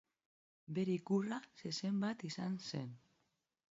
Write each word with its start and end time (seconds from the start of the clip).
Bere 0.77 0.95
ikurra 1.01 1.39
zezen 1.63 2.03
bat 2.07 2.29
izan 2.33 2.61
zen. 2.71 2.95